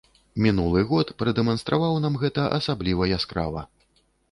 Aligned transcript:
Мінулы 0.45 0.81
год 0.91 1.11
прадэманстраваў 1.19 2.01
нам 2.07 2.17
гэта 2.25 2.49
асабліва 2.59 3.13
яскрава. 3.21 3.61